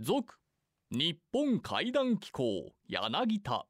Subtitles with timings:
[0.00, 0.34] 続
[0.92, 3.66] 日本怪談機構柳田。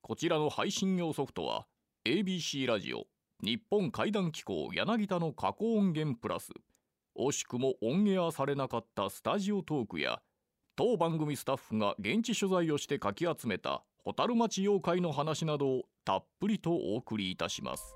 [0.00, 1.66] こちらの配信用ソフトは
[2.06, 3.04] ABC ラジオ
[3.44, 6.52] 日本怪談機構柳田の過去音源プラス。
[7.18, 10.22] 惜しくもオンエアされなかったスタジオトークや
[10.74, 17.94] 当番組スタッフが現地取材をしてかき集めた蛍町妖怪の話などをたっぷりとお送りいたします。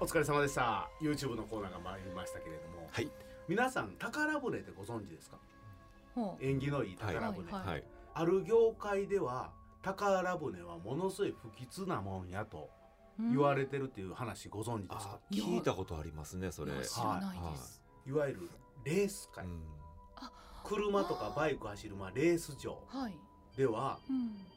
[0.00, 0.88] お疲れ様でした。
[1.02, 3.10] YouTube のコーナーが参りましたけれども、はい。
[3.46, 5.36] 皆さん宝船ってご存知ですか？
[6.40, 7.84] 縁起のいい宝船、はいはい。
[8.14, 9.50] ある業界では
[9.82, 12.68] 宝船はものすごい不吉なもんやと
[13.18, 15.10] 言われてるっていう話ご存知ですか？
[15.14, 16.72] あ、聞いたことありますねそれ。
[16.84, 18.12] 知らないです、い。
[18.12, 18.50] わゆる
[18.84, 19.62] レース界、うん。
[20.64, 23.14] 車とかバイク走るまあレース場はい、
[23.56, 23.98] では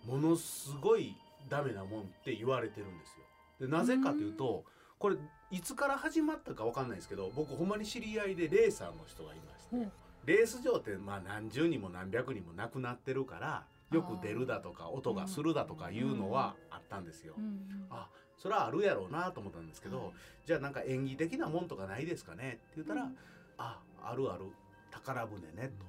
[0.08, 1.16] うん、ものすごい
[1.50, 3.18] ダメなもんって言われてるんです
[3.60, 3.68] よ。
[3.68, 4.64] でなぜかというと
[5.00, 5.16] これ
[5.52, 9.90] いつから始まったかわかんないですけど僕ほんまに知り合いでレーサーの人がいまして
[10.26, 17.36] レース場ってまあ何十人も何百人も亡くなってるからよく出るだとか音がするだとかいうのはあったんですよ。
[17.38, 17.42] う。
[17.42, 20.08] んあそれはあるやろうなと思ったんですけど、はい。
[20.46, 23.18] じゃあなんか演技的なもんとかないですかねって言ったら、うん。
[23.58, 24.46] ああるある
[24.92, 25.86] 宝船ねと。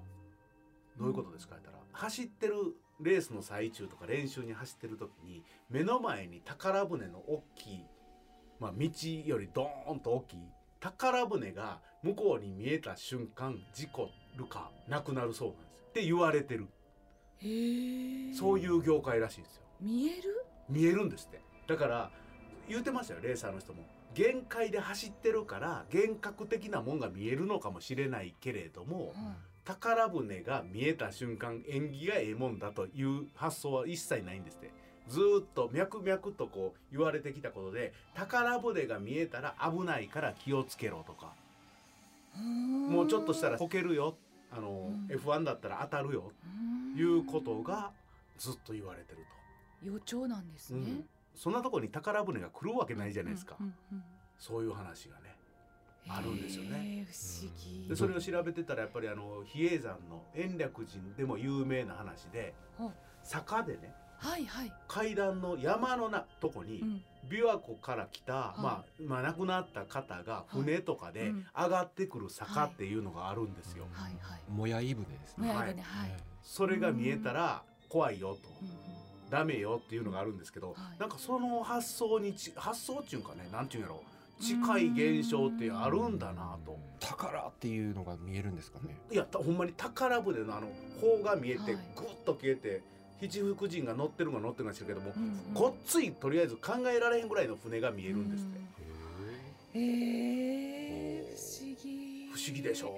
[0.99, 2.55] どういうことですかって言ったら走ってる
[3.01, 7.85] レースの最中とか練習に走ってる時に目の前に宝船の大きい、
[8.59, 8.89] まあ、道
[9.25, 10.41] よりドーンと大きい
[10.81, 16.67] 宝船が向こうに見えた瞬間事故るかなくなるそうなんですよって言われてる。
[18.35, 19.63] そういう業界らしいんですよ。
[19.81, 20.45] 見える？
[20.69, 21.41] 見えるんですって。
[21.67, 22.11] だから
[22.69, 23.85] 言ってましたよレーサーの人も。
[24.15, 29.15] 限界で走ってるから幻覚的なもんが見えるのかもしれないけれども、
[29.65, 34.71] 宝船が見えた瞬間縁起がええもんだという発想は一切ないんですって。
[35.09, 41.35] ずーっと脈々とこう言われてきたことで宝船が見えたら危ないから気をつけろとか。
[42.39, 44.17] もうちょっとしたらこけるよ
[44.51, 45.17] あの、うん。
[45.17, 46.33] F1 だったら当たるよ。
[46.95, 47.93] ということが
[48.39, 49.87] ずっと言われてると。
[49.87, 51.05] 予兆なんですね、うん。
[51.35, 54.05] そんなところに宝船が来るわけないじゃないですか、うんうんうん。
[54.39, 55.37] そういう話がね
[56.09, 57.07] あるんですよね。
[57.11, 57.89] 不思議。
[57.89, 62.55] でそれを調べてたらやっぱりあの比叡山の延暦寺でも有名な話で
[63.23, 68.61] 坂でねはいはい、階段の山のなとこにうん、琵琶湖から来た、い。
[68.61, 71.47] まあ、まあ亡くなった方が船とかでうん。
[71.57, 74.13] 上がってくる坂っていうのがあるんですよ、はい。
[74.21, 74.41] はい。
[74.51, 75.53] もやい船ですね。
[75.53, 75.77] はい。
[76.43, 78.41] それが見えたら怖いよと、
[79.31, 81.01] ダメよっていうのがあるんですけど、はい。
[81.01, 84.03] なんかその発想にち発想っていうかねなんていうんやろ
[84.41, 86.79] 近い現象ってあるんだなと。
[87.01, 88.97] 宝っていうのが見えるんですかね。
[89.11, 90.69] いやたほんまに宝船のあの
[91.01, 91.73] 砲が見えて、はい。
[91.97, 92.83] ぐっと消えて
[93.21, 95.55] 七福神が乗ってるのか乗ってるのか知るけども、うんうん。
[95.55, 98.67] ごっついとりあえず考えられへんぐらいの船が見えるんですって、うん
[99.79, 99.83] へ
[101.19, 102.31] え不思議。
[102.33, 102.95] 不思議でしょ？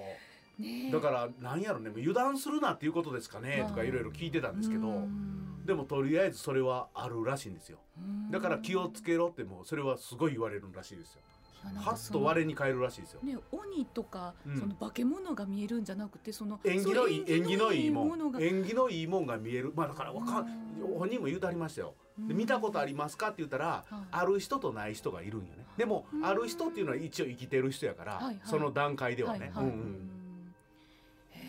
[0.57, 0.91] ねえ。
[0.91, 5.65] だからなんやろね油断するなっていうことですかねとかいろいろ聞いてたんですけど、うん。
[5.65, 7.79] でもとりあえずそれはあるらしいんですよ。
[7.97, 8.31] うん。
[8.31, 11.21] だから気をつけろってもうそれはすごい言われるらしいですよ
[11.63, 13.21] はっと我に返るらしいですよ。
[13.23, 14.57] ね鬼とか、うん。
[14.57, 18.41] その化け物が見えるんじゃなくてその縁起のいい縁起のいいもん。
[18.41, 19.73] 縁起のいいもんが見える。
[19.75, 20.45] まあだからわかん。
[20.45, 21.93] うん本人も言うてありましたよ。
[22.17, 24.03] 見たことありますかって言ったら、はい。
[24.11, 25.65] ある人とない人がいるんよね。
[25.77, 28.39] でも、うんある人っていうのは一応生きてる人やから、はいはい。
[28.45, 29.65] その段階ではね、はいはい。
[29.65, 30.09] うんうん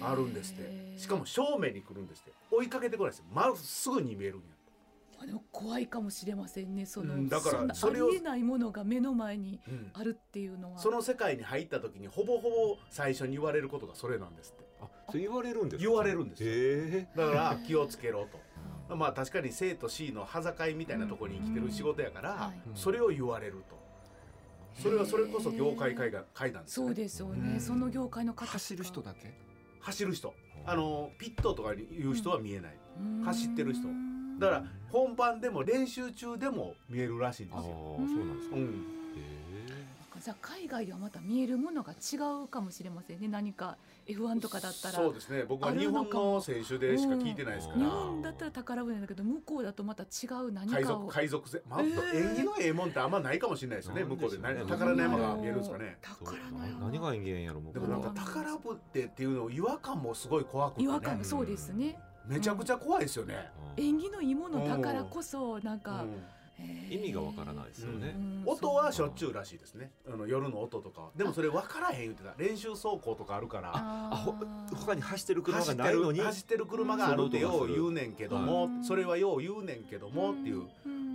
[0.02, 0.98] あるんですって。
[0.98, 2.32] しかも正面に来るんですって。
[2.50, 3.18] 追いかけてこないです。
[3.20, 4.59] よまっすぐに見えるんやあ
[5.26, 6.86] でも怖いかもしれませんね。
[6.86, 9.90] その、うんだからそれをありえないものが目の前にうん。
[9.92, 10.78] あるっていうのは。
[10.78, 14.68] その世界に入った時にほぼほぼ最初に言われることがそれなんですって。
[14.80, 15.88] あそう言われるんですか？
[15.88, 16.50] 言われるんですよ。
[16.50, 18.26] へだから気をつけろ
[18.88, 18.96] と。
[18.96, 22.60] まあ確かに生と死の端境みたいなところに生きてる仕事やから、はい。
[22.74, 23.78] それを言われると。
[24.82, 26.88] それはそれこそ業界会が会談ですよね。
[26.88, 27.60] そうですよね、うん。
[27.60, 29.34] その業界の走る人だけ？
[29.80, 30.34] 走る人。
[30.64, 33.24] あのピットとかに言う人は見えない、うん。
[33.24, 33.88] 走ってる人
[34.40, 37.62] だから本番でも練習中でも見えるらしいんですよ。
[37.62, 38.56] そうなんですか。
[38.56, 38.62] うん。
[38.64, 38.66] へ
[40.22, 43.28] じゃあ海外ではまた見えるものが違うかもしれませんね。
[43.28, 44.94] 何か F1 とかだったら。
[44.94, 45.44] そうですね。
[45.48, 51.00] 僕は日本の選手でしか聞いてないですか日ら、本だったら宝船だけど向こうだとまた違う何海かを。
[51.04, 54.00] 賊海賊船まあ、縁起のええもんってあんまないかもしれないですよね。
[54.00, 54.38] なん向こうで。
[54.38, 55.96] 何宝の山が見えるんですかね。
[56.02, 61.98] え宝の山何が演芸やろもうでもなんか宝船っていうの違和感もすごい怖くて、違ね、和感そうですね
[62.30, 66.22] めちゃくちゃ怖いですよね、縁起のいいものだからこそなんか、うん。
[66.88, 68.14] 意味がわからないですよね。
[68.46, 69.90] 音はしょっちゅうらしいですね。
[70.06, 71.02] あの夜の音とか。
[71.02, 72.34] はでもそれ分からへん言ってた。
[72.36, 73.72] 練習走行とかあるから。
[73.74, 74.34] あほ
[74.76, 76.18] 他に走ってる車がないのに。
[76.18, 78.84] る走ってる車があるってよう言うねんけども、うん。
[78.84, 80.68] それはよう言うねんけどもっていう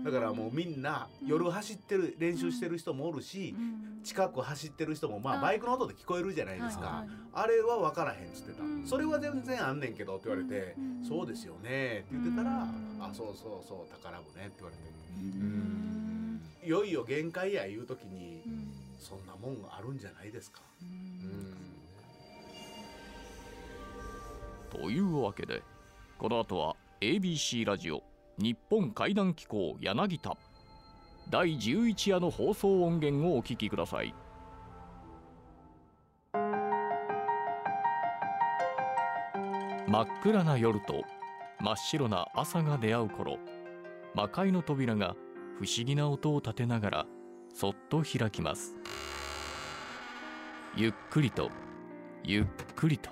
[0.06, 4.04] だからもうみんな夜走ってる練習してる人もおるしうん。
[4.04, 5.42] 近く走ってる人もまああ。
[5.42, 7.04] バイクの音で聞こえるじゃないですか。
[7.34, 8.64] あれは分からへんっつってた。
[8.64, 8.86] うん。
[8.86, 11.04] それは全然あんねんけどって言われてうん。
[11.04, 13.04] そうですよねって言ってたらうん。
[13.04, 14.84] あそうそうそう宝船って言われて。
[15.18, 16.42] うん。
[16.64, 18.72] いよいよ限界やいう時にうん。
[19.00, 20.62] そんなもんあるんじゃないですか。
[24.70, 25.64] というわけで
[26.20, 28.04] この後は ABC ラジオ
[28.38, 30.38] 日本怪談機構柳田。
[31.30, 34.14] 第11夜の放送音源をお聞きください。
[39.88, 41.04] 真っ暗な夜と
[41.62, 43.38] 真っ白な朝が出会う頃
[44.14, 45.16] 魔界の扉が
[45.58, 47.06] 不思議な音を立てながら
[47.54, 48.76] そっと開きます。
[50.76, 51.50] ゆっくりと
[52.24, 52.46] ゆっ
[52.76, 53.10] くりと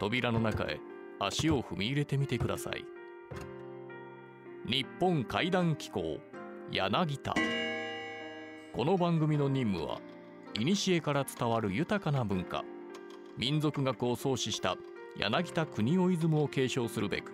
[0.00, 0.80] 扉の中へ
[1.20, 2.93] 足を踏み入れてみてください。
[4.66, 6.20] 日本怪談機構
[6.70, 7.34] 柳田。
[8.72, 10.00] この番組の任務は
[10.56, 12.64] 古から伝わる豊かな文化
[13.36, 14.76] 民族学を創始した
[15.18, 17.32] 柳田国男イズムを継承するべく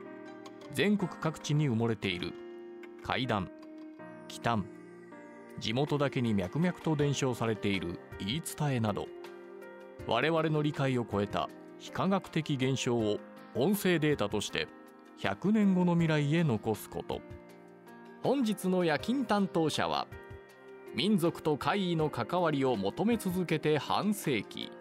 [0.75, 2.33] 全国各地に埋もれている
[3.05, 3.49] 怪談
[4.27, 4.67] 奇談
[5.61, 9.07] 地元だけに脈々と伝承されている言い伝えなど
[10.09, 11.49] 我々の理解を超えた
[11.79, 13.21] 非科学的現象を
[13.55, 14.67] 音声データとして
[15.21, 17.21] 100年後の未来へ残すこと。
[18.23, 20.07] 本日の夜勤担当者は
[20.95, 24.73] 民族と怪異の関わりを求め続けて半世紀。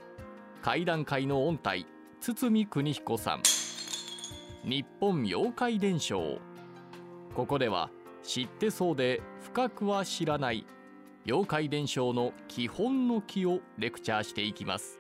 [0.62, 1.86] 怪談界の音体
[2.22, 3.42] 堤邦彦さん。
[4.64, 6.40] 日本妖怪伝承。
[7.36, 7.90] ここでは
[8.24, 10.66] 知ってそうで深くは知らない
[11.26, 15.00] 妖怪伝承の基本の木をレクチャーしていきます。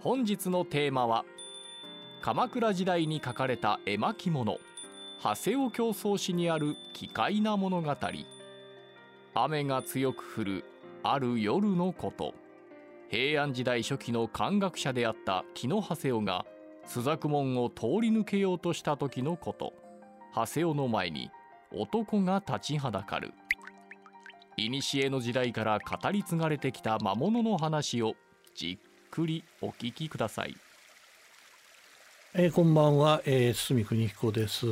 [0.00, 1.24] 本日のテーマは
[2.24, 4.56] 鎌倉時代に書かれた絵巻物
[5.22, 7.94] 長谷尾競争史にある奇怪な物語。
[9.34, 10.64] 雨が強く降る
[11.02, 12.32] ある夜のこと。
[13.10, 16.46] 平安時代初期の漢学者であった木野長谷尾が
[16.86, 19.74] 朱雀門を通り抜けようとした時のこと。
[20.34, 21.30] 長谷尾の前に
[21.72, 23.34] 男が立ちはだかる。
[24.56, 28.14] 古の時代から語り継がれてきた魔物の話を
[28.54, 30.56] じっくりお聞きください。
[32.36, 34.66] えーこんばんは、えー、堤邦彦です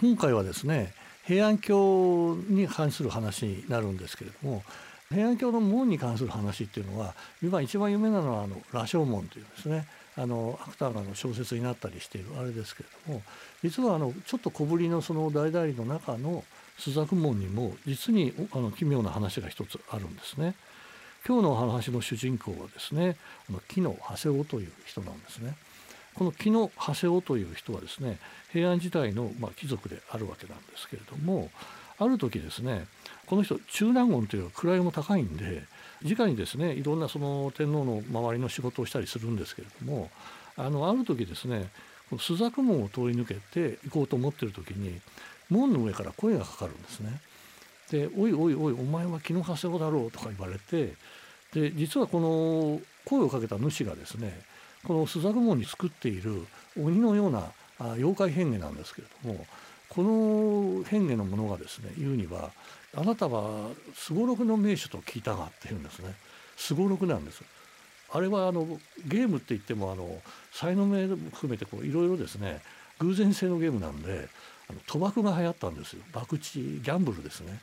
[0.00, 0.94] 今回はですね
[1.24, 4.62] 平安京に関する話になるんですけれども
[5.08, 9.84] 平安京の門に関する話っていうのは今一番有名なのはあの羅生門というですね
[10.16, 13.22] あの芥川の小説になったりしているあれですけれども
[13.64, 16.44] 実はあのちょっと小ぶりのその大々理の中の
[16.78, 20.54] 朱雀門にも実にあの奇妙な話が一つあるんですね。
[21.26, 23.16] 今日のお話の主人公はですね
[23.50, 25.56] あの木の長谷尾という人なんですね。
[26.16, 28.18] この木の長谷尾という人はですね
[28.52, 31.50] 平安時代のまあ貴族であるわけなんですけれども
[31.98, 32.86] ある時ですね
[33.26, 35.64] この人中納言という位も高いんで
[36.02, 40.10] 直にですねいろんなその天皇の周りの仕事をしたりするんですけれども
[40.56, 41.68] あのある時ですね
[42.18, 45.00] 朱雀門を通り抜けて行こうと思ってる時に
[45.50, 47.20] 門の上から声がかかるんですね。
[47.90, 50.94] で「おいおいおいお前は木の長谷尾だろう」とか言われて
[51.52, 54.40] で実はこの声をかけた主がですね
[54.86, 56.46] この朱雀門に作っている
[56.80, 57.50] 鬼のような
[57.94, 59.46] 妖怪変化なんですけれども
[59.88, 62.50] この変化のものがですね言うには
[62.94, 66.14] 「あなたはすごろくの名手と聞いたが」って言うんですね。
[66.56, 67.42] すごろくなんです。
[68.12, 70.22] あれはあのゲームって言ってもあの
[70.52, 72.62] 才能名含めていろいろですね
[72.98, 74.28] 偶然性のゲームなんで
[74.70, 76.02] あの賭博が流行ったんですよ。
[76.12, 77.60] 博打ギャンブルですね。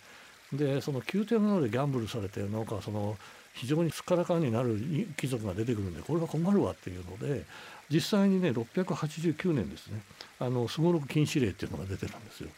[0.52, 3.18] でその宮廷などでギャンブルされてなんかその
[3.54, 4.78] 非常にすっからかんになる
[5.16, 7.46] 貴族が出てくるんでこれは困るわっていうので
[7.90, 10.02] 実際にね689年ですね
[10.40, 12.50] あのすごろく禁止令っていうのが出てたんですよ。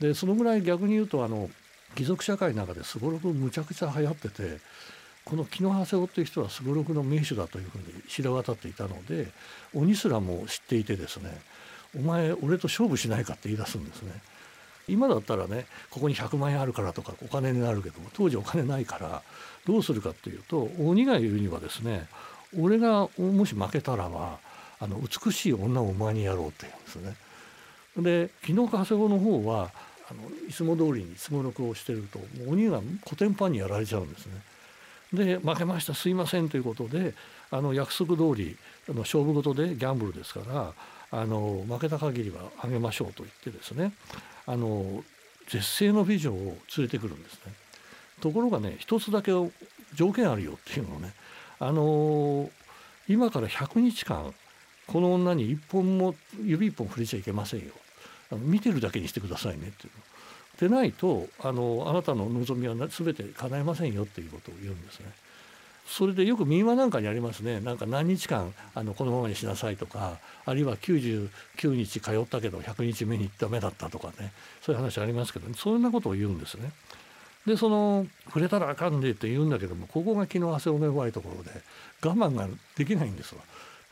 [0.00, 1.50] でそのぐらい逆に言うとあの
[1.94, 4.58] 貴族社会の中ですごろくむちゃくちゃ流行ってて
[5.24, 9.28] この木の長谷尾っていう人はすごろくの名手だというふうに知れ渡っていたので
[9.74, 11.38] 鬼すらも知っていてですね
[11.94, 14.12] 「お前俺と勝負しないか」って言い出すんですね。
[14.92, 19.22] 今だったらねここに100万円あるからとかお金になるけども当時お金ないから
[19.66, 22.06] どうするかっていうと鬼が言うにはですね
[22.58, 24.38] 俺がもし負けたらば
[24.80, 27.16] あの美しい女をお前にやろうって言うんですね。
[27.96, 29.70] で昨日長谷の方は
[30.10, 34.42] あのいつも通りにすごろくをしてるともう鬼がコテンパンにやられちゃうんですね。
[35.12, 37.14] で負けましたすいませんということで
[37.50, 38.56] あの約束通り
[38.88, 40.72] あの勝負事でギャンブルですから
[41.12, 43.92] あの負けた限りはあげましょうと言ってですね
[44.50, 45.04] あの
[45.48, 46.36] 絶世の美女を
[46.76, 47.52] 連れてくるんですね。
[48.20, 49.30] ところがね一つだけ
[49.94, 51.14] 条件あるよっていうのをね
[51.60, 52.50] あの
[53.08, 54.34] 今から100日間
[54.88, 57.66] この女に一本も指一本触れちゃいけませんよ
[58.32, 65.06] あの見てるだけにしてくださいねっていうのでないとあのあなたの望みは全て叶えませんよっていうことを言うんですね。
[65.86, 67.60] それでよく民話なんかにありますね。
[67.60, 71.28] なんか何日間あのこのままにしなさいとかあるいは99
[71.64, 74.32] 日通ったけど100日目にダメだったとかね。
[74.62, 76.70] そういう話ありますけど、そんなことを言うんですね。
[77.46, 81.50] でその触れたらあかんでって言うんだけどもここが昨日汗をめばいところで
[82.04, 82.46] 我慢が
[82.76, 83.40] できないんですわ。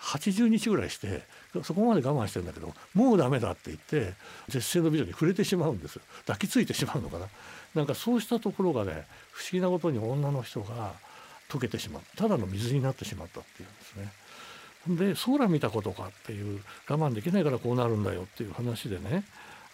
[0.01, 1.23] 80日ぐらいして
[1.65, 4.15] そこまで我慢してるんだけどもうダメだって言って
[4.49, 7.27] 絶世の美女に触れてしまうんです抱きついてしまうのかな。
[7.75, 10.93] なんかそうしたところがね不思議なことに女の人が
[11.49, 14.13] 溶けてしまうただの水になってしまったっていうんですね。
[14.89, 19.25] で空見たことかっていう我慢できないからこうなるんだよっていう話でね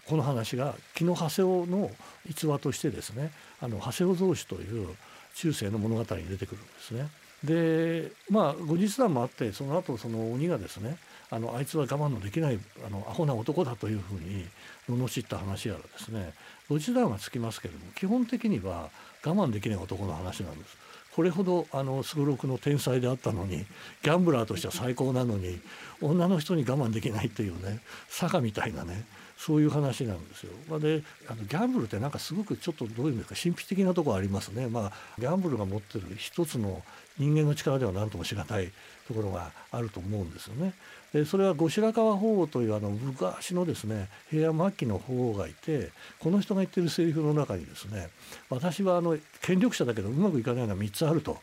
[0.09, 1.91] この話が木の長谷雄の
[2.29, 4.89] 逸話としてですねあの長谷雄造詞という
[5.37, 7.09] 中世の物語に出てくるんですね。
[7.45, 10.97] でまあ後日談もあってその後その鬼がですね
[11.31, 14.47] あのあいつは我慢のできないあのアホな男だというふうに
[14.89, 16.33] 罵った話やらですね
[16.69, 18.89] 後日談はつきますけれども基本的には
[19.25, 20.84] 我慢できない男の話なんです。
[21.15, 23.59] これほどあのすごろくの天才であったのに
[24.03, 25.61] ギャンブラーとしては最高なのに
[26.01, 29.05] 女の人に我慢できないっていうね坂みたいなね。
[29.37, 30.53] そういう話なんですよ。
[30.69, 34.69] まあ、であのギャンブルってなんかすごくちょっとどういうんですか神秘的なところありますね。
[34.69, 36.83] まあ、ギャンブルが持ってる一つの
[37.19, 38.71] 人間の力では何ともしがたい
[39.07, 40.75] ところがあると思うんですよね。
[41.13, 48.09] でそれは後白河法皇というあの昔のですね平安末期の法皇がいてこの人が言ってるセリフの中にですね
[48.51, 51.39] 私はあの権力者だけどうまくいかないのは3つあると。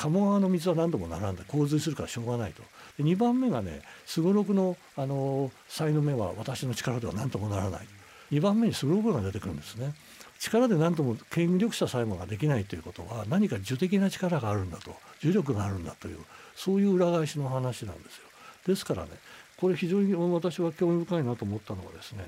[0.00, 2.62] 鴨川の水は何度も並んで洪水するからしょうがないと。
[2.96, 7.86] で2番目がねすごろくのあの才の目は私の力では何ともならない。
[8.32, 9.92] 2番目にすごろくが出てくるんですね。
[10.38, 16.18] 力で何とも権力者さえもができないということは何か受的な力があるんだと重力があるんだという
[16.56, 18.22] そういう裏返しの話なんですよ。
[18.66, 19.10] ですからね
[19.58, 22.24] これ非常に私は興味深いなと思ったのはですね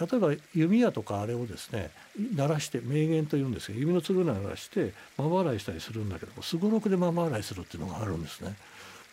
[0.00, 1.90] 例えば弓矢とかあれをですね
[2.36, 8.54] 鳴らして名言というんですけど弓のつる鳴らして真払いしたりするんだけどもすごろくで真払いするっていうのがあるんですね。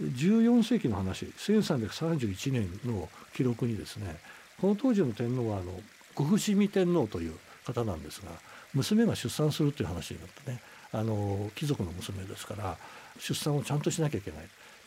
[0.01, 4.18] 14世紀の話1331年の記録にですね
[4.60, 5.72] この当時の天皇はあの
[6.15, 7.34] 呉伏見天皇という
[7.65, 8.27] 方なんですが
[8.74, 10.60] 娘が出産するという話になってね
[10.92, 12.77] あの貴族の娘ですから
[13.20, 14.39] 出産をちゃんとしなきゃいけない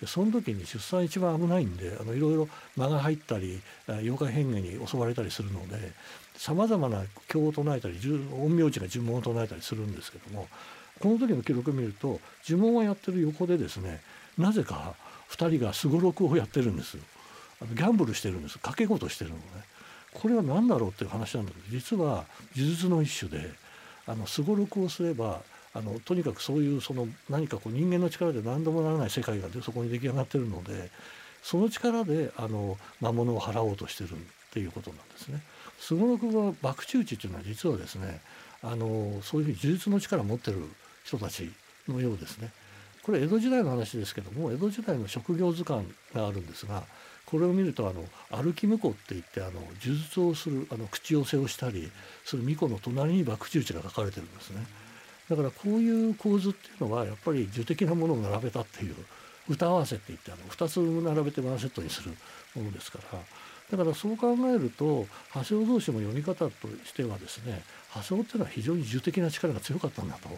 [0.07, 5.93] その時に出産一番危ないんであのいろいろ間が入ったり妖怪変化に襲われたりするので
[6.37, 10.47] さまざまな経を唱えたり陰陽師が呪文を唱えたりするんですけども
[11.01, 14.01] この時の記録を見ると呪文をやってる横でですね
[14.37, 14.95] なぜか
[15.31, 17.03] 2人がすごろくをやってるんですよ。
[17.61, 18.59] あのギャンブルしてるんです。
[18.59, 19.43] 賭け事してるのね。
[20.15, 22.25] これは何だろうっていう話なんだけど実は
[22.57, 23.51] 呪術の一種で
[24.07, 25.43] あのすごろくをすれば
[25.75, 30.91] あのとにかくそういうその何かこう人間の力で何度もならない世界がそこに出来上がってるので
[31.43, 34.17] その力であの魔物を払おうとしてるっ
[34.53, 35.43] ていうことなんですね。
[35.79, 38.21] すごろくは博打打ちっていうのは実はですね
[38.63, 40.65] あのそういうふうに呪術の力を持ってる
[41.05, 41.51] 人たち
[41.87, 42.51] のようですね。
[43.03, 46.83] これ江戸時代の話ですけども江戸時代の職業図鑑があるんですが
[47.25, 48.05] これを見るとあの
[48.43, 51.91] 歩き婿って言ってあの呪術をするあの口寄せをしたり
[52.25, 54.67] する巫女の隣に博打打ちが書かれてるんですね。
[55.29, 58.95] だからこういう構図っていうのはやっぱり受的なものを並べたっていう
[59.49, 62.11] 歌合わせって言ってあの2つ並べてワンセットにする
[62.55, 63.19] ものですから
[63.71, 67.63] だからそう考えると長谷雄同士も読み方としてはですね
[67.95, 70.29] 長谷雄っていうのは非常に受的な力が強かったんだと。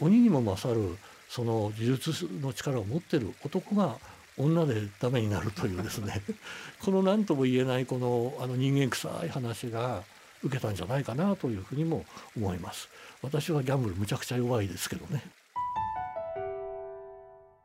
[0.00, 0.96] 鬼にも勝る
[1.28, 3.96] その呪術の力を持ってる男が
[4.38, 6.22] 女でダメになるというですね
[6.80, 10.02] この何とも言えないこのあの人間臭い話が
[10.42, 12.04] 受けたんじゃないかなというふうにも
[12.36, 12.88] 思います。
[13.22, 15.22] 私はギャンブルむちゃくちゃ弱いですけどね。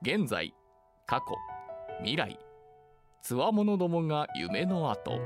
[0.01, 0.53] 現在
[1.05, 1.36] 過去
[2.00, 2.39] 未来。
[3.22, 5.19] つわものどもが夢の後。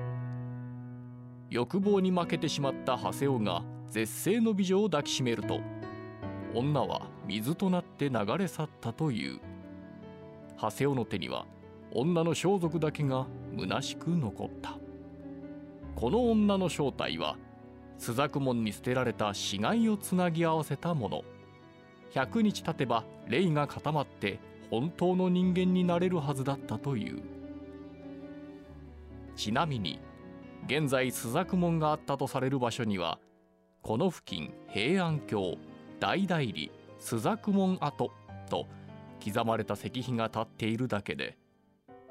[1.49, 5.59] 欲望に負けてしまった長谷雄が絶世の美女を抱きしめると
[6.53, 9.39] 女は水となって流れ去ったという。
[10.59, 11.45] 長谷雄の手には
[11.93, 13.27] 女の装束だけが
[13.57, 14.80] 虚しく残った。
[15.95, 17.37] この女の正体は
[17.97, 21.23] 朱雀門に捨てられた死骸をつなぎ合わせたもの。
[22.13, 27.21] 100日経てば霊が固まって本当の人間になれるはずだったという。
[29.35, 29.99] ちなみに
[30.65, 33.19] 現在朱雀門があったとされる場所には
[33.81, 35.57] この付近平安京
[35.99, 38.11] 大代理朱雀門跡
[38.49, 38.67] と
[39.23, 41.37] 刻まれた石碑が立っているだけで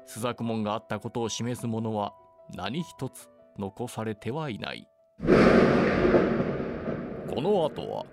[0.05, 2.13] 朱雀門があったことを示すものは
[2.53, 4.87] 何一つ残されてはいない。
[7.33, 8.05] この後は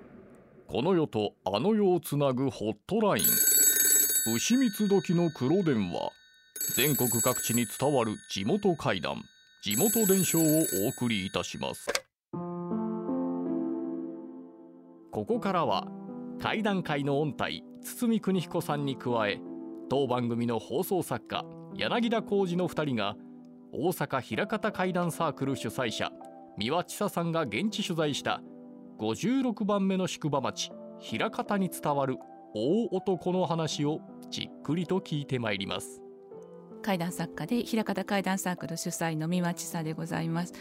[0.66, 3.24] この世とあの世をつなぐホットライン。
[4.34, 6.10] 牛蜜時の黒電話。
[6.76, 9.22] 全国各地に伝わる地元怪談。
[9.62, 10.42] 地元伝承を
[10.84, 11.86] お送りいたします。
[15.10, 15.88] ここからは
[16.40, 19.40] 怪談界の音体堤邦彦さんに加え
[19.90, 23.16] 当番組の放送作家柳田浩二の2人が
[23.72, 26.10] 大阪枚方怪談サークル主催者
[26.56, 28.40] 三輪千佐さんが現地取材した
[28.98, 30.72] 56番目の宿場町
[31.12, 32.16] 枚方に伝わる
[32.54, 36.02] 大男の話をじっくりと聞いてまいります
[36.82, 40.54] 怪談作家で枚方怪談サークル主催の三輪千佐でございます。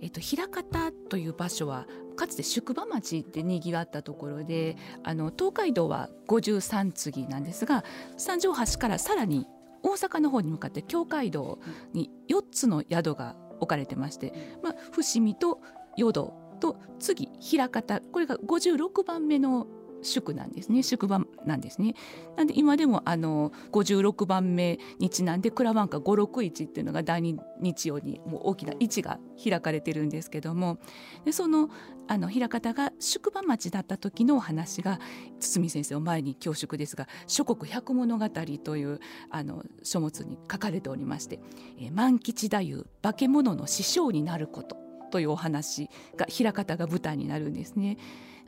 [0.00, 1.86] えっと、枚方という場所は
[2.16, 7.84] かつて宿場町でにぎわったところであの東海道は53次なんですが
[8.16, 9.46] 三条橋からさらに
[9.88, 11.58] 大阪の方に向かって京街道
[11.92, 15.60] に4つの宿が置かれてまして、まあ、伏見と
[15.96, 18.00] 淀と次枚方。
[18.00, 19.66] これが56番目の
[20.02, 21.94] 宿なんですね宿場なんですね。
[22.36, 30.78] なんで今でもあの56番目にちなんで蔵番歌561っていうのが第二日曜にもう大きな市が開かれてるんですけども
[31.24, 31.70] でその
[32.06, 34.98] あの枚方が宿場町だった時のお話が
[35.40, 38.28] 堤先生を前に恐縮ですが「諸国百物語」
[38.64, 39.00] という
[39.30, 41.40] あの書物に書かれておりまして
[41.92, 44.76] 「万吉太夫化け物の師匠になること」
[45.10, 47.96] というお話が枚方が舞台になるんですね。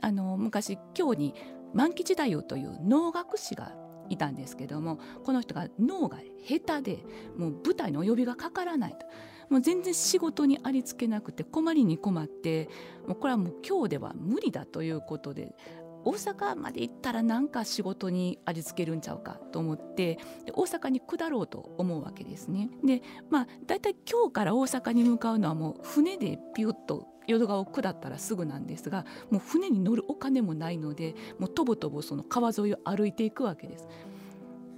[0.01, 1.33] あの昔京に
[1.73, 3.73] 万吉太夫という能楽師が
[4.09, 7.05] いたんですけどもこの人が脳が下手で
[7.37, 9.05] もう舞台のお呼びがかからないと
[9.49, 12.69] もう全然仕事にありつけなくて困りに困って
[13.07, 15.55] もうこれはもう今日では無理だということで
[16.03, 20.15] 大阪まで行ったらなんか仕事にありつけるんちゃうかと思って
[20.45, 22.69] で大阪に下ろうと思うわけですね。
[22.83, 33.87] でまあ大体今日から大阪に向かうのはもう船でピュッと淀川を下ったらすぐなんですがもう船に乗るお金もないのでもうとぼとぼその川沿いを歩いていくわけです。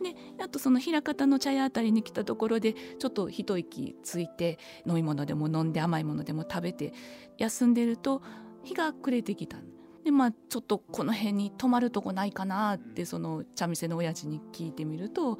[0.01, 6.93] であとその枚方の茶屋あたりに来たところでちょっと一息ついて飲み物でも飲んで甘いものでも食べて
[7.37, 8.21] 休んでると
[8.63, 9.57] 日が暮れてきた。
[10.03, 15.39] でまあちょっとこの辺に泊まるとこないかなってその茶店の親父に聞いてみると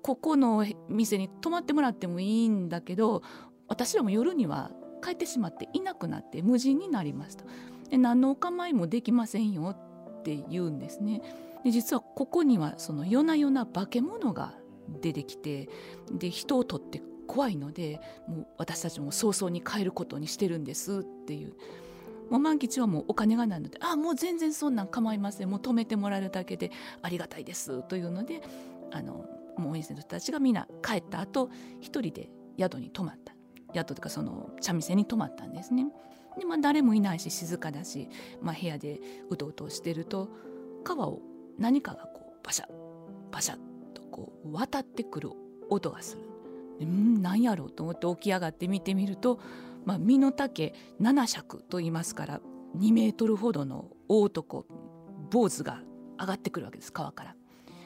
[0.00, 3.22] ここの店に泊まってもらってもいいんだけど
[3.68, 4.70] 私らも夜には
[5.04, 7.44] 帰ってしまっていなくなって無人になりました。
[7.90, 9.76] で何のお構いもできませんよ
[10.18, 11.22] って言うんですね。
[11.64, 14.54] で実はここにはその夜な夜な化け物が
[15.00, 15.68] 出てきて
[16.12, 21.54] で人を取って怖いのでもう私たちも早々に帰ることにしてるんですっていう。
[22.30, 25.50] もう万吉はもうお金がないので「あもう全然そんなん構いません。
[25.50, 26.70] もう止めてもらえるだけで
[27.02, 28.40] ありがたいです」というので
[28.92, 29.26] あの
[29.58, 33.34] もうお店の人たちがみんな帰った後一人で宿に泊まった。
[33.74, 35.86] 宿というかその茶店に泊まったんですね。
[36.38, 38.08] でまあ誰もいないし静かだし、
[38.40, 40.28] まあ、部屋でうとうとしてると
[40.82, 41.20] 川を
[41.58, 42.66] 何かがこうパシャ
[43.30, 43.56] パシャ
[43.94, 45.30] とこう渡ってくる
[45.70, 46.86] 音がする。
[46.86, 49.38] ん何やろうと思って起き上がって見てみると、
[49.84, 52.40] まあ、身の丈7尺と言いますから
[52.78, 54.66] 2メートルほどの大男
[55.30, 55.82] 坊主が
[56.18, 57.36] 上がってくるわけです川から。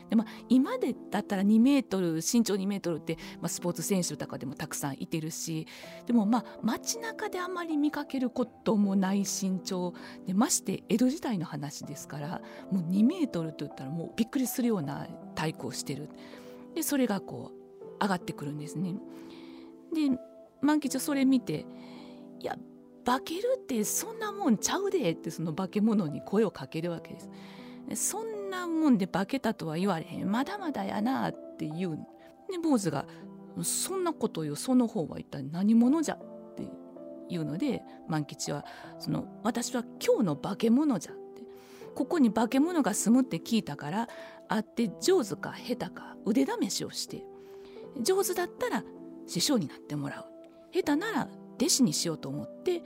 [0.09, 5.67] でまあ、今でだったら2メートル身長2メートルって、まあ、スポーツ選手とかでもたくさんいてるし
[6.07, 9.93] でもまあ街中であまり見かけることもない身長
[10.27, 12.41] でまして江戸時代の話ですから
[12.71, 16.09] もう2メートルといったらもうびっくりするような体育をしてる
[16.75, 18.95] でそれがこう上がってくるんですね。
[19.93, 20.19] で
[20.63, 21.67] 万吉はそれ見て
[22.41, 22.57] 「いや
[23.05, 27.31] 化けるってそんなもんちゃうで」ってその化け物に声をかけるわけです。
[27.95, 30.31] そんなもんで化けたとは言われへん。
[30.31, 31.99] まだまだやなって言う。
[32.51, 33.07] で坊主が
[33.63, 36.71] 「そんなことよその方は一体何者じゃ」って
[37.29, 38.65] 言うので万吉は
[38.99, 41.19] その「私は今日の化け物じゃ」って。
[41.95, 44.09] ここに化け物が住むって聞いたから
[44.47, 47.25] 会って上手か下手か腕試しをして
[48.01, 48.85] 上手だったら
[49.27, 50.25] 師匠になってもらう。
[50.73, 52.83] 下手なら弟子にしようと思って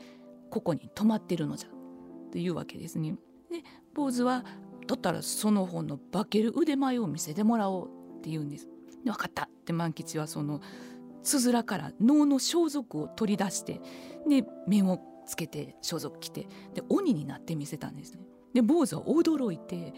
[0.51, 3.17] ここに泊まってるのじゃっていうわけですね。
[3.51, 3.63] で
[3.95, 4.45] 坊主は
[4.87, 8.67] だったらその本の化ける腕前を見せてもらおうって言うんです。
[9.05, 10.61] で分かったって万吉はその
[11.23, 13.81] つづらから能の装束を取り出して
[14.29, 18.21] で面をつけて装束着てで鬼になって見せたんですね。
[18.55, 19.95] で坊主は驚いて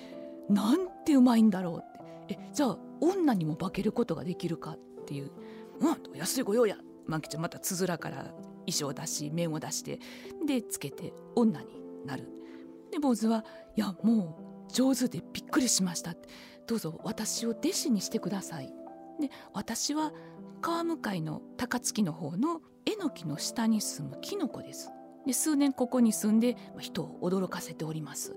[0.49, 1.92] なんてうまいんだろうっ
[2.27, 5.31] てえじゃあ女にも化けることができるかっていう
[5.81, 8.35] 「うん安いご用や」万吉はまたつづらから
[8.66, 10.01] 衣装を出し面を出して
[10.47, 12.29] でつけて女になる。
[12.90, 13.44] で坊主は
[13.77, 16.15] いやもう上手でびっくりしました。
[16.67, 18.75] どうぞ私を弟子にしてください。
[19.21, 20.13] で私は
[20.61, 24.91] 川向かいの高槻の方のえのきの下に住むキノコです。
[25.27, 28.33] で数年ここに住んで人を驚かせております。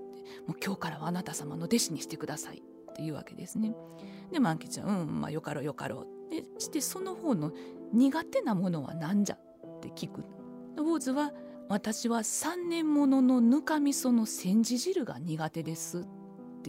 [0.46, 2.62] もう今日からはあなた様の弟子にしてください。
[2.90, 3.74] っていうわけですね。
[4.30, 6.30] で万吉はうんまあよかろうよかろう。
[6.30, 7.52] でしてその方の
[7.92, 9.36] 苦手なものは何じゃ？
[9.36, 10.24] って聞く。
[10.76, 11.32] 坊主は
[11.68, 16.00] 私は3年もののぬかみその煎じ汁が苦手です。
[16.00, 16.17] って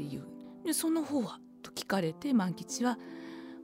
[0.02, 0.24] いう。
[0.66, 2.98] でその方はと聞かれて万吉は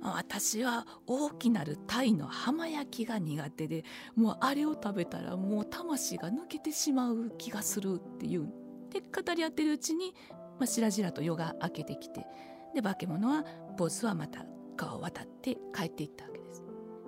[0.02, 3.84] 私は大きなる鯛の浜焼きが苦手で
[4.16, 8.48] もうあれを食べたらもう魂が抜けてしまう気がするっていう
[8.92, 10.14] で語り合ってるうちに、
[10.60, 12.26] まあ、しらじらと夜が明けてきて
[12.74, 13.44] で化け物は
[13.78, 14.46] ボスはまた
[14.78, 16.64] 川を渡って帰っていったわけです。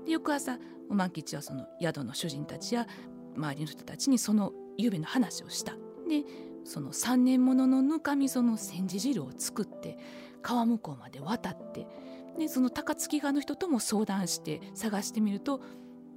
[0.06, 0.58] で翌朝
[0.90, 2.88] 万吉はその宿の主人たちや
[3.36, 5.74] 周りの人たちにその夢の話をした。
[6.08, 6.24] で
[6.68, 9.98] その3年もののぬかみその煎じ汁を作って
[10.42, 11.88] 川向こうまで渡って
[12.38, 15.62] でその高槻川の人とも相談して探してみると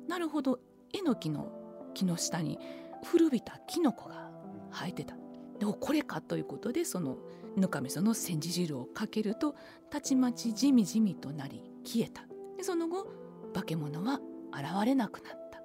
[0.08, 0.58] なるほど
[0.92, 1.52] えのきの
[1.94, 2.58] 木の下に
[3.04, 4.30] 古びたキノコが
[4.72, 5.14] 生えてた。
[5.58, 7.18] でこれかということでその
[7.56, 9.54] ぬかみその煎じ汁をかけると
[9.90, 12.22] たちまちじみじみとなり消えた。
[12.56, 13.06] でその後
[13.54, 14.20] 化け物は
[14.52, 15.62] 現れなくなった。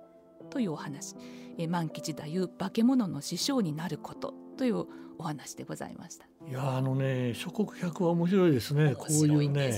[0.49, 1.15] というお話。
[1.57, 4.44] え万吉太夫化け物の師匠になること。
[4.55, 4.85] という
[5.17, 6.25] お話でございました。
[6.47, 8.95] いやあのね諸国百は面白いですね。
[8.95, 9.73] こういうね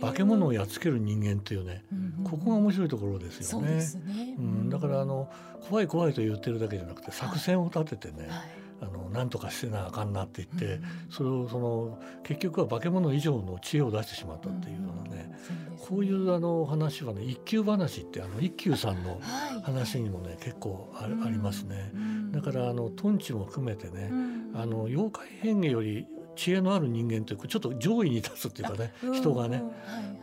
[0.00, 3.76] 化け物をやっつける人間っていうね、うんうん、ここが面白いところですよね。
[3.76, 4.36] ね。
[4.38, 5.30] うん、だからあの
[5.68, 8.28] 怖い怖いと言ってるだけじゃなくて作戦を立ててね、はい。
[8.28, 15.32] はいあの何とかしてなあかんなって言って、うん、それをその結局は化け物以上の知恵を出してしまったっていうようなね、
[15.70, 19.20] うん、こういうあの話はね一休話ってあの一休さんの
[19.64, 21.90] 話にもね、はい、結構あ,、ありますね、
[22.30, 24.10] だからあのトンチも含めてね、
[24.54, 29.62] あの妖怪変化より知恵のある人間というちょっと上位に立つっていうかね人がね、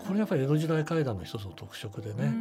[0.08, 2.34] これやっぱり江戸時代怪談の一つの特色でね。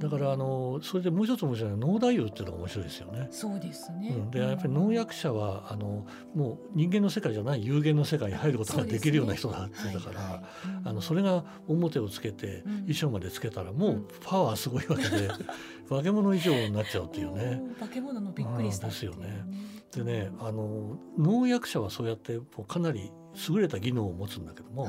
[0.00, 3.28] だからあのそれでもう一つ面白いのは能太夫っていうのが面白いですよね。
[3.30, 4.08] そうですね。
[4.08, 10.42] うん、でやっぱり能役者はあのもう人間の世界じゃない有限の世界に入ることができるような人だってだから、
[10.84, 15.28] あのそれが表をつけて衣装までつけたらもうパワーすごいわけで、
[15.90, 17.60] 化け物以上になっちゃうっていうね。
[17.78, 19.44] 化け物のびっくりしたですよね。
[19.92, 23.10] でねあの能役者はそうやってもうかなり
[23.50, 24.88] 優れた技能を持つんだけども。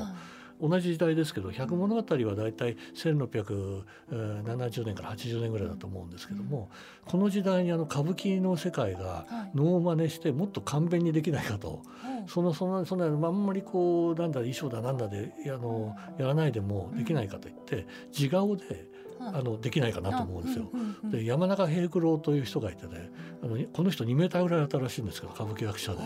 [0.62, 6.70] 同じ時代ですけど百物語はだいたい1670年から80年ぐらいだと思うんですけども、
[7.04, 11.82] この時代にあの歌舞伎の世界が能を真似してもっと簡便にできないかと、
[12.28, 18.91] そのそのそのあんまりこうなんだ衣装だなんだであのやらないでもできないかといって地顔で
[19.28, 20.70] あのできないかなと思うんですよ。
[21.04, 23.10] で山中平九郎という人がいてね
[23.42, 26.00] あのこの人2メーターぐらいあったらしいんですけど歌舞伎役者で。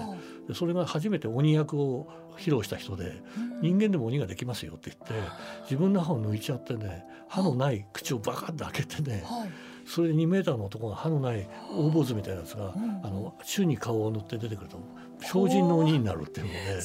[0.48, 3.22] でそれが初めて鬼役を披露した人で
[3.62, 5.28] 人間でも鬼ができますよって言って
[5.62, 9.24] 自分の歯を抜いちゃってね歯のない口をバカッと開けてね
[9.86, 14.78] それで2メーターの男が歯のない大坊主みたいなやつがあの宙に顔を塗って出てくると
[15.20, 16.82] 精進の鬼になるっていうの で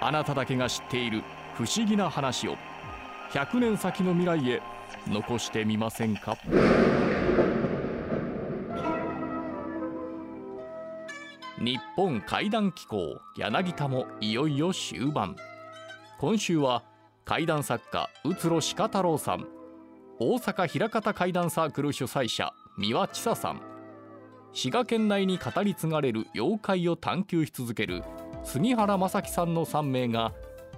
[0.00, 1.22] あなただけが知っている
[1.54, 2.58] 不思議な話を
[3.32, 4.60] 100年先の未来へ
[5.08, 6.36] 残してみませんか？
[11.60, 15.34] 日本怪談機構柳田もいよいよ終盤。
[16.20, 16.84] 今週は
[17.24, 19.46] 怪談作家宇津呂鹿太郎さん
[20.18, 23.60] 大阪枚方怪談サークル主催者三輪千佐さん
[24.52, 28.02] 滋賀県内に語り継がれる妖怪を探求し続ける
[28.42, 30.32] 杉原正樹さんの3名が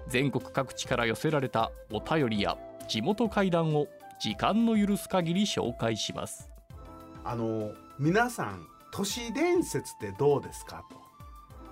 [0.08, 3.86] 全国各地から寄せられたお便りや地元怪談を
[4.20, 6.50] 時間の許す限り紹介します。
[7.24, 10.84] あの皆さん都市伝説ってどうですか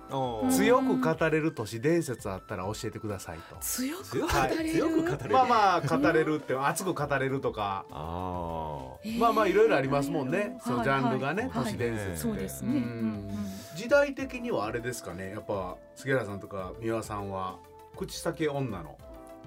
[0.09, 0.49] と。
[0.49, 3.55] 強く語れる都市伝説あったら教えてくださいと。
[3.61, 5.29] 強く語れる、強く語れる。
[5.29, 9.19] まあまあ語れるって熱く語れるとか、あえー。
[9.19, 10.57] まあまあいろいろありますもんね。
[10.65, 11.63] そのジャンルがね、はい。
[11.65, 12.17] 都市伝説って。
[12.17, 13.37] そうですね、ううんん。
[13.75, 15.29] 時代的にはあれですかね。
[15.29, 17.59] やっぱ杉原さんとか三輪さんは
[17.95, 18.97] 口先女の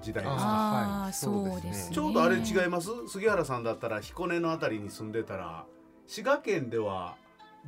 [0.03, 0.43] 時代ですか。
[0.43, 1.13] ああ、はい。
[1.13, 1.95] そうですね。
[1.95, 2.89] ちょうどあれ違います？
[3.07, 5.65] 杉原さんだったら彦根のあたりに住んでたら
[6.05, 7.15] 滋賀県では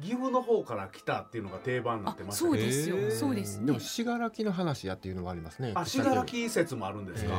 [0.01, 2.49] 岐阜の方から来たっていうのが定番になってましたね。
[2.49, 3.67] そうですよ、そうですね。
[3.67, 5.71] でも信楽の話やっていうのもありますね。
[5.73, 7.33] あ信楽説もあるんですか？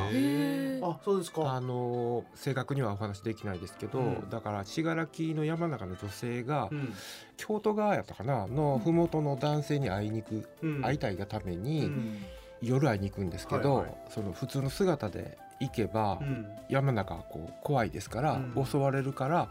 [0.81, 1.51] あそうですか。
[1.51, 4.29] あの正確にはお話できないですけど、うん。
[4.31, 6.93] だから信楽の山中の女性がうん。
[7.39, 10.81] 京都側やったかなの麓の男性に会いに行く、うん。
[10.81, 12.25] 会いたいがためうにん
[12.61, 13.95] 夜会いに行くんですけど、はいはい。
[14.09, 16.47] その普通の姿で行けば、うん。
[16.69, 18.65] 山中はこう怖いですから、うん。
[18.65, 19.49] 襲われるから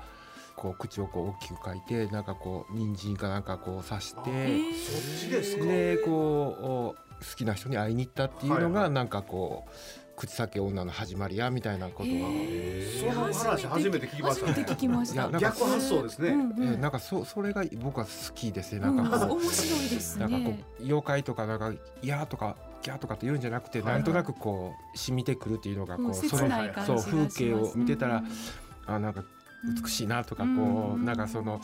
[0.56, 4.72] こう口をこう大きく書いてなんかこう人参かなんかこう刺しあてー。
[4.74, 5.64] そっちですか？
[5.64, 8.72] でこう好きな人に会いに行ったっていうのはいはい。
[8.72, 9.70] がなんかこう
[10.16, 12.08] 口先女の始まりやみたいなことが、
[13.00, 14.46] その話初めて聞きました。
[14.46, 14.52] ね。
[14.54, 15.04] 初めて聞きま
[15.38, 16.30] 逆発想ですね。
[16.30, 16.50] うんうん。
[16.56, 18.80] ーなんかそそれが僕は好きですね。
[18.80, 26.48] なんかこう、うん面白いですなんかこねう妖怪とかなんか「いや」とか「ギャ」とかって言うんじゃなくて、はいなんとなくこう染みてくるっていうのがこう、うんその
[26.84, 28.26] そう風景を見てたらうん
[28.86, 29.24] あなんか
[29.82, 31.60] 美しいなとかこうんうなんかその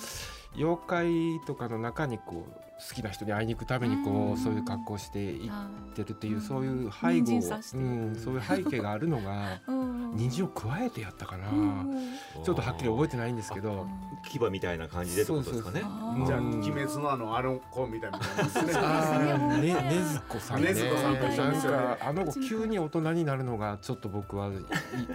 [0.57, 6.41] 妖怪とかの中にこう好きな人に会いに行くためにこうそういう格好していっはいてるっていううん。
[6.41, 7.33] そういう背後
[7.75, 9.93] うんそういう背景があるのがうん。
[10.15, 12.15] 人参を加えてやったかなうん
[12.45, 13.87] ちょっとはっきり覚えてないんですけど
[14.29, 15.81] 牙みたいな感じでってことですかね。
[16.27, 16.61] じゃあうん。
[16.61, 18.73] 鬼滅のあのあの子みたいな感じですね。
[18.73, 19.83] ねね。
[19.83, 20.69] ねずこさんね。
[20.69, 24.51] ねずこさんと一緒なんですよねかあの子急に大人になるのがちょっと僕はい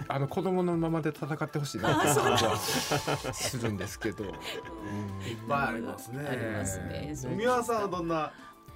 [0.08, 1.98] あの子供のままで戦ってほしいな。
[1.98, 3.58] って感じはす。
[3.62, 4.30] るんですけど、うん。
[4.30, 4.34] いっ
[5.48, 6.26] ぱいありますね。
[6.28, 7.14] ありますね
[7.62, 8.32] そう三輪さんはどんな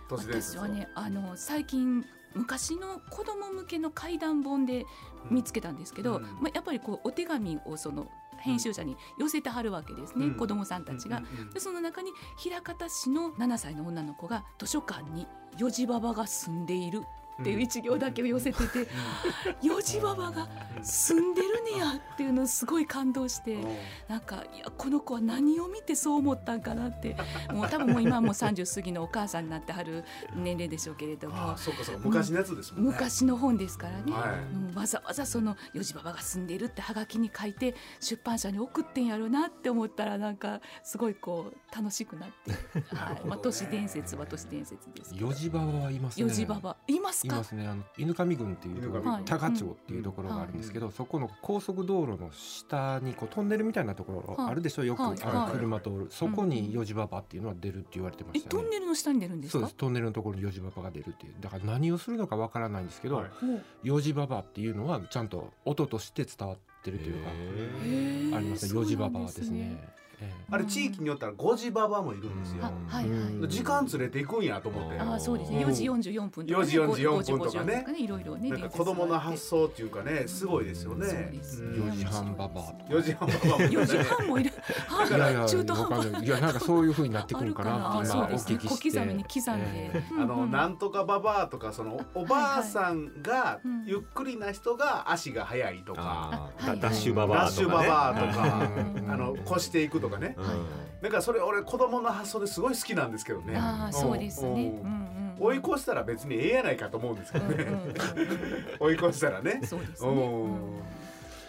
[0.08, 4.86] 都市伝説私はねあの最近昔の子供向けの怪談本で
[5.30, 6.22] 見つけたんですけど、うん。
[6.22, 10.34] まあ、やっぱりこうお手紙をその編集者に寄せてはるわけですね、うん。
[10.34, 11.22] 子供さんたちが。
[11.52, 12.10] でその中に
[12.50, 15.26] 枚方市の7歳の女の子が図書館に
[15.58, 17.02] よじばばが住んでいる
[17.40, 18.88] っていう一行だけを寄せてて、
[19.66, 20.48] よじばばが
[20.82, 23.58] 住んでるねやっていうのをすごい感動して。
[24.08, 27.16] なんかいやこの子は何を見てそう思ったんかなって
[27.52, 32.90] もう多分もう今はもう30過ぎのお母さんになってはる年齢でしょうけれどもああそうかそうか昔のやつですもんね。
[32.90, 34.12] 昔の本ですからね、
[34.74, 42.52] わざわざそのよじばばが住んでいるってはがきに書いて出版社に送ってんやろなって思ったらなんかすごいこう楽しくなって、
[42.94, 43.26] はい。
[43.26, 45.26] まあ、都市伝説は都市伝説ですけど。
[45.28, 46.22] よじばばはいますね。
[46.22, 47.66] よじばばいますかいますね。
[47.66, 49.24] あの犬上郡っていうところ、はい。
[49.24, 54.84] 多賀町っていうところがあるんですけど、そこの高速道路の下にこうトンネルみたいなところはいあるでしょ？
[54.84, 55.52] よく、はいあのはい。
[55.52, 56.06] 車通る。
[56.10, 58.62] そこによじばばっていうのは出るって言われてまえしたね。
[58.62, 59.58] トンネルの下に出るんですか？
[59.58, 59.76] そうです。
[59.76, 61.34] トンネルのところによじばばが出るっていう。
[61.40, 63.26] だから何をするのかわからないんですけど、は
[63.82, 63.86] い。
[63.86, 67.30] よじばばっていうのはちゃんと音として伝わってるというか
[68.36, 68.78] ありますね。
[68.78, 69.78] よじばばですね。
[70.22, 72.58] えあれ地域によったら五時ババもいるんですよ。
[72.62, 73.48] あはいはい、うん。
[73.48, 74.96] 時間連れていくんやと思って。
[74.96, 75.62] うんあそうですね。
[75.62, 75.70] うん。
[75.70, 77.84] 4時44分とか、ね、4時44分とかね。
[77.86, 78.50] 5時55分といろいろね。
[78.50, 81.06] なんか子供の発想っていうかねすごいですよね。
[81.06, 81.62] そうです。
[81.62, 81.90] ねうん。
[81.90, 83.64] 4時半ババアとか4時半ババも。
[83.64, 84.50] いる4時半もいる。
[85.08, 86.22] いやいや中途半端。
[86.22, 86.26] い。
[86.26, 88.48] いやなんかそういう風になってくるかなって今おあるかなそうです。
[88.50, 88.90] ね聞きして。
[88.90, 89.66] 小刻みに刻んで。
[89.94, 96.50] えあのなんとかババアとかそのおばあさんがうんゆっくりな人が足が速いとか。
[96.66, 98.70] ダダッシュババアダッシュとかねババアとか。
[98.96, 100.34] うんあの越していくとかね。
[100.38, 100.44] うん。
[100.44, 100.56] はい。
[100.56, 100.66] はい
[101.02, 103.56] なんかそれ俺子供の発想ですごい好きなんですけどね。
[103.56, 104.50] ああそうですね。
[104.50, 104.56] うん。
[104.56, 107.64] うんうん追い越したら別にええやないかと思うんですけどね。
[107.64, 107.94] うんうんうん
[108.78, 109.60] 追い越したらね。
[109.64, 110.08] そうですね。
[110.08, 110.44] うん。
[110.44, 110.82] うん。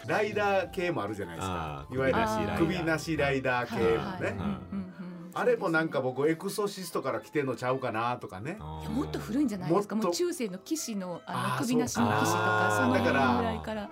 [0.07, 1.85] ライダー系もあるじゃないですか。
[1.91, 2.19] いわゆる
[2.57, 3.69] 首なしライダー。
[3.69, 4.35] 系もね。
[5.35, 8.57] あれもなんか僕エクソシストから来てんのちゃうかなとかね。
[8.89, 9.95] もっと古いんじゃないですか。
[9.95, 12.75] もう中世の騎士のあの首なしの騎士とかか。
[12.77, 13.53] その辺だからぐら。
[13.53, 13.89] いから。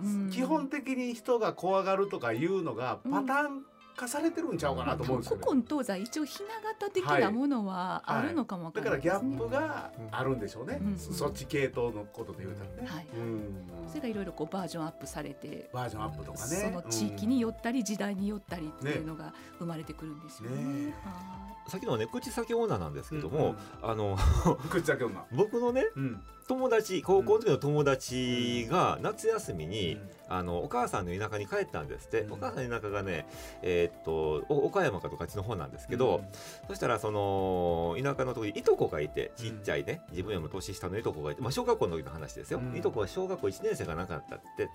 [0.00, 0.30] うん。
[0.30, 3.62] 基本的に人が怖がるとかいうのがパターン
[3.96, 5.42] 化されてるんちゃうかなと思うんですよね。
[5.44, 9.20] 古今東西一応ひな形的なものはあるのかもわかだらないですね。
[9.20, 10.78] からギャップがあるんでしょうね。
[10.80, 10.98] うん。
[10.98, 12.88] そっち系統のことで言うたらね。
[12.88, 13.06] はい。
[13.16, 13.88] うん。
[13.88, 15.70] それがいろいろこうバージョンアップされて。
[15.72, 16.56] バージョンアップとかね。
[16.56, 20.62] その地域によったり時代によったりっていうのが生まれてくるんですよね。
[20.86, 20.94] ね。
[21.04, 23.34] はさっきのね口先女なんですけどうん。
[23.34, 24.16] も、あの
[24.70, 25.24] 口だけ女。
[25.32, 30.10] 僕のねうん友達高校の時の友達が夏休みに、うん。
[30.26, 32.32] あのお母さんの田舎に帰ったんですって、うん。
[32.32, 33.26] お母さんの田舎がね
[33.62, 36.24] えーっとお岡山かとかあっちの方なんですけど、
[36.66, 42.76] そしたらその田舎のところにいとこがいてちっちゃいね、自分よりも年下のいとこがいて、まあ、小学校の時の話ですよ、うん。
[42.76, 44.68] いとこが小学校1年生がなかったって。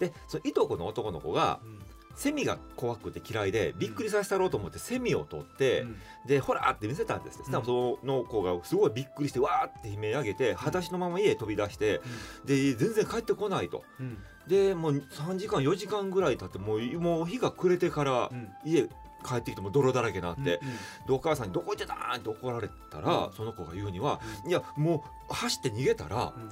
[0.00, 1.78] でそのいとこの男の子がうん
[2.16, 5.96] セミが怖くて嫌いでびっくりさせたろうと思ってセミを取って、うん。
[6.26, 12.00] でほらーって見せたんですね、そしたらその子がすごいびっくりしてわーって悲鳴上げて裸足のまま家へ飛び出して、
[12.44, 13.84] で全然帰ってこないと。
[14.00, 14.18] うん。
[14.48, 18.48] でもう3時間4時間ぐらい経ってもうもう日が暮れてからうん。
[18.64, 18.88] 家
[19.24, 23.32] 帰ってきてもう泥だらけになって、うんでお母さんに「どこ行ってたん?」って怒られたら、うん。
[23.32, 26.50] その子が言うには「うんいやもう走って逃げたら、うん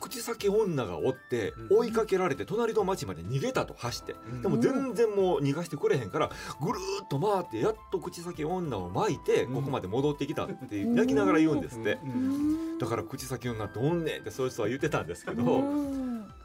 [0.00, 1.78] 口先女がおってうん。
[1.78, 4.42] 追いかけられて隣の町まで逃げたと走って、うん。
[4.42, 9.54] でも全然もう逃がしてくれへんからぐるーっと回ってやっと口先女を巻いてうん。
[9.54, 12.78] ここまで戻ってきたって泣きながら言うんですって、うん。
[12.78, 15.62] だから口先女っておんねんってそういう人は言ってたんですけど、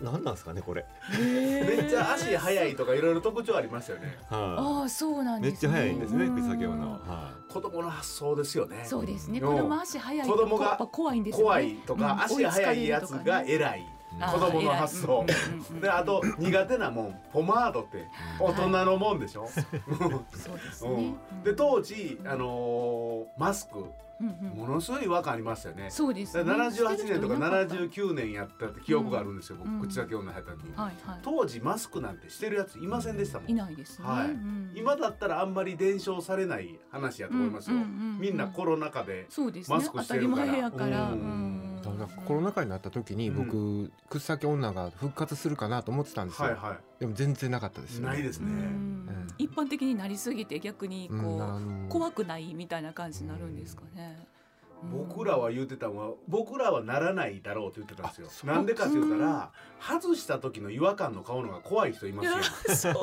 [0.01, 4.17] 何なんですかねこれ、めっちゃ足速いとかいろいろ特徴ありますよね。
[4.29, 5.57] はああそうなんですね。
[5.57, 6.35] っちゃ早いんですねうん。
[6.35, 8.83] 口先女は、は子供の発想ですよね。
[8.83, 9.39] そうですね。
[9.39, 9.47] うん。
[9.47, 11.43] 子供足早いと子供が怖いんですよね。
[11.43, 12.21] 怖いとか、うん。
[12.23, 13.85] 足速いやつが偉い、
[14.19, 15.25] 子供の発想。
[15.81, 17.19] であと苦手なもん。
[17.33, 18.07] ポマードって
[18.39, 21.15] 大人のもんでしょ、そうですね。
[21.33, 23.85] うん、で当時、あのーマスク
[24.19, 25.89] ものすごい違和感ありましたよね。
[25.89, 26.45] そうですね。
[26.45, 30.73] だから78年とかしてる人いなった79年やったって記憶があるんですよ、うん僕口先女入った時に、
[31.21, 33.49] 当時マスクなんてしてるやついませんでしたもん。
[33.49, 34.07] いいないですね。
[34.73, 37.77] 今だったらあんまり伝承されない話やと思いますよ、
[38.19, 39.27] みんなコロナ禍で
[39.67, 40.45] マスク当したてるから。
[40.45, 41.09] り前やから
[41.91, 49.27] だからコロナ禍になった時に僕、口先女が復活するかなと思ってたんですよ、はいはでも全然なかったですいようないですね、ん。
[49.37, 51.51] 一般的になりすぎて逆にこ
[51.87, 54.27] う怖くないみたいな感じになるんですかね
[54.83, 58.53] 僕らは言ってたのは僕らはならないだろうって言ってたんですよ。
[58.53, 62.23] なんでかって言ったら外した時の違和感の顔のが怖い人いま
[62.75, 62.93] すよ。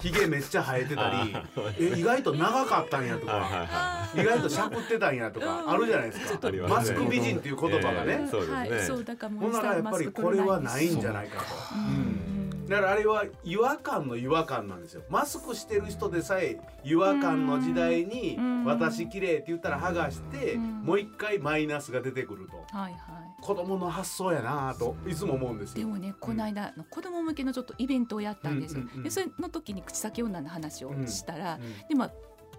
[0.00, 1.44] ひげめっちゃ生えてたり あ
[1.78, 6.50] え意外と長かったんやとかは意外としゃくってたんやとかあるじゃないですか。
[6.68, 8.22] マスク美人っていう言葉がえね。
[8.24, 8.56] えそうですね。
[8.56, 11.44] はいそうだからもうほんならやっぱりこれはないんじゃないかと。
[11.74, 12.37] うん
[12.68, 15.02] だからあれは違和感の違和感なんですよ。
[15.08, 20.82] マスクしてる人でさえ違和感の時代にうん「私綺麗って言ったら剥がしてうん。
[20.82, 22.56] もう一回マイナスが出てくると。
[22.76, 22.98] はいはい。
[23.40, 25.78] 子供の発想やなといつも思うんですよ。
[25.78, 31.88] でもねこの間、あの子供向けのちょっとイベントをやったんですよ、でそれの時に口先女の話をしたら、うん。
[31.88, 32.10] でまあ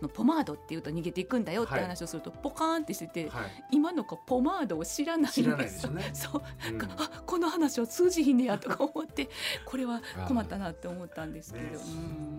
[0.02, 1.82] のポマードって言うと逃げていくんだよってはい。
[1.84, 3.66] 話をすると、ポカーンってしてて、はい。
[3.72, 6.12] 今の子ポマードを知らないんですよね。
[6.14, 6.42] そう。
[6.98, 9.30] あこの話は通じひんねやとか思って
[9.66, 11.72] これは困ったなって思ったんですけど、ね。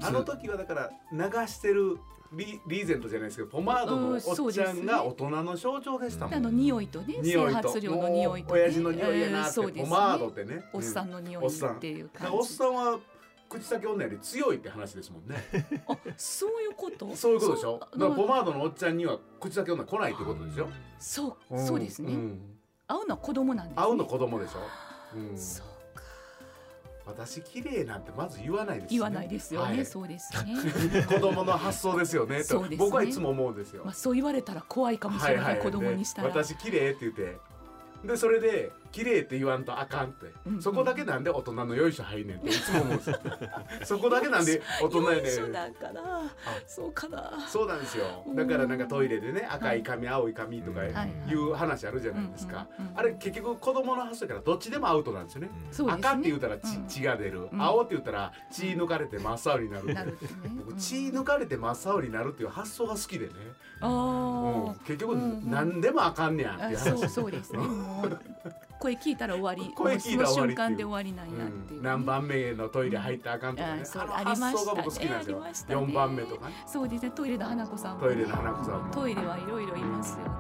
[0.01, 0.05] うん。
[0.05, 1.99] あの時はだから流してる
[2.33, 6.35] リリーゼントじゃないですけどポマードのおっちゃんが大人の象徴でしたもん。
[6.35, 7.73] あの匂いとね匂いと。
[7.73, 10.63] 整髪料の匂いと、ね、親父の匂いやなって、ポマードってね。
[10.73, 12.99] おっさんの、の匂いっていうだからおっ感じ、さんは
[13.51, 15.45] 口先女より強いって話ですもんね。
[15.89, 17.17] あそういうこと？
[17.17, 17.81] そういうことでしょ？
[17.81, 20.69] だからポマードのおっちゃんには口先女来ないってことでしょ？
[21.01, 22.41] そうそうですね、ん。
[22.87, 24.61] 会うのは子供なんです、ね、会うの子供でしょ？
[25.17, 25.37] うん。
[25.37, 25.67] そう
[25.99, 26.05] か。
[27.07, 28.89] 私綺麗なんてまず言わないです、ね。
[28.91, 29.85] 言わないですよね、はい。
[29.85, 31.03] そうですね。
[31.13, 32.43] 子供の発想ですよね。
[32.43, 32.77] とそうですね。
[32.79, 33.83] 僕はいつも思うんですよ。
[33.85, 37.37] まあそう言われたら怖いかもしれない、子供にしたら、で私綺麗って言って。
[38.05, 40.63] でそれで綺麗って言わんとあかんって、うんうん。
[40.63, 43.19] そこだけなんで大人のよいしょ入んねんっていつも思うんですよ。
[43.85, 45.33] そこだけなんで大人やねん。
[46.67, 47.33] そうかな。
[47.49, 48.25] そうなんですよ。
[48.35, 50.91] だからなんかトイレでね赤い髪青い髪とかはい。
[51.29, 51.35] い。
[51.35, 52.67] う話あるじゃないですか。
[52.79, 55.51] うんうんうんあれ結局子供の発想やからどっちでもアウトなんですよね。
[55.71, 56.09] そうですね。
[56.09, 56.87] 赤って言ったら血うん。
[56.87, 57.49] 血が出る。
[57.53, 57.63] うん。
[57.63, 60.31] 青って言ったら血抜かれて真っ青になるなるってね。
[60.67, 63.33] 僕血抜かれて真っ青になるっていう発想が好きでね。
[63.81, 64.65] あうん。
[64.73, 65.51] ー結局うんうん。
[65.51, 67.61] 何でもあかんねやんっていうあそう話そうですね
[68.81, 69.73] 声聞いたら終わり。
[69.75, 73.83] 声聞いたら終わり瞬間で終わりなんやっていうね、何番目のトイレ入ったらあかんとかね。
[73.83, 74.53] あそうありましたね。
[74.53, 75.37] 発想が僕好きなんですよ。
[75.37, 76.55] ありましたね4番目とかね。
[76.67, 77.11] そうですね。
[77.11, 78.95] トイレの花子さんもトイレの花子さんも。
[78.95, 80.31] トイレはいろいろいますよね。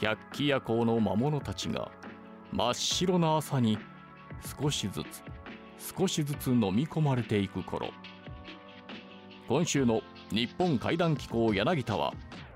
[0.00, 1.90] 百鬼夜行の魔物たちが
[2.52, 3.78] 真っ白な朝に
[4.60, 5.22] 少しずつ
[5.96, 7.88] 少しずつ飲み込まれていく頃。
[9.48, 12.12] 今週の日本怪談機構柳田は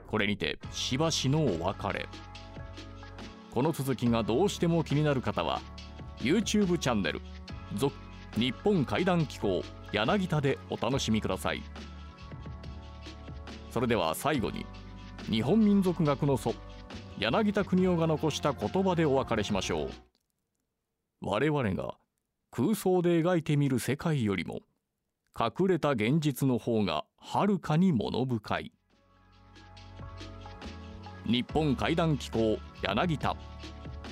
[0.06, 2.08] これにてしばしのお別れ
[3.56, 5.62] この続きがどうしても気になる方は
[6.18, 7.22] YouTube チャンネル
[7.74, 7.96] 「続
[8.36, 11.62] 日本怪談機構柳田」でお楽しみください。
[13.70, 14.66] それでは最後に
[15.30, 16.52] 日本民族学の祖
[17.18, 19.90] 柳田国夫が残した言葉でお別れしましょう。
[21.22, 21.94] 我々が
[22.50, 24.60] 空想で描いてみる世界よりも
[25.34, 28.72] 隠れた現実の方がはるかに物深い。
[31.28, 33.36] 日本怪談機構柳田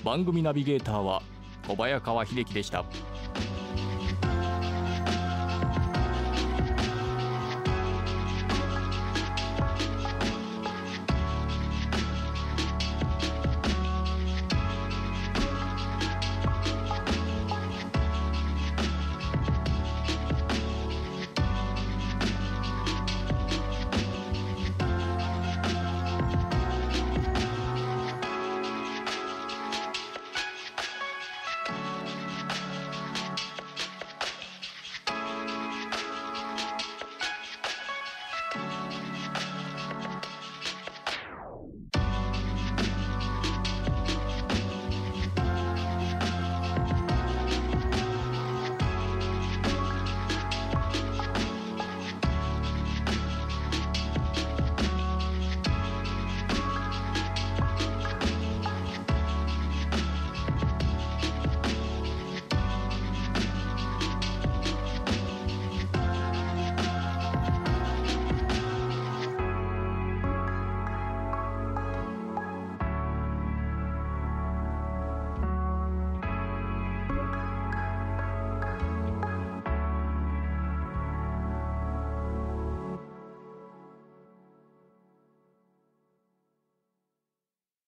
[0.05, 1.23] 番組ナビゲーターは
[1.69, 2.85] 小早川秀樹でした。